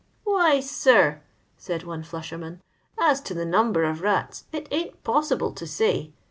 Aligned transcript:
"Why, 0.23 0.61
sir," 0.61 1.21
said 1.57 1.83
one 1.83 2.01
flusherman," 2.01 2.61
as 2.99 3.21
to 3.21 3.35
the 3.35 3.45
number 3.45 3.83
of 3.83 4.01
rats, 4.01 4.45
it 4.51 4.67
ain't 4.71 5.03
possible 5.03 5.51
to 5.51 5.67
say. 5.67 6.11